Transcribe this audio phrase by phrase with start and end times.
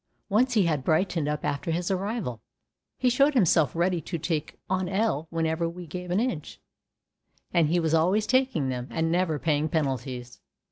[0.29, 2.41] Once he had brightened up after his arrival,
[2.97, 6.59] he showed himself ready to take an ell whenever we gave an inch,
[7.53, 10.39] and he was always taking them, and never paying penalties.